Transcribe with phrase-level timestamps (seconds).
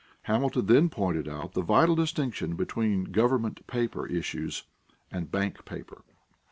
[0.23, 4.63] Hamilton then pointed out the vital distinction between government paper issues
[5.11, 6.03] and bank paper.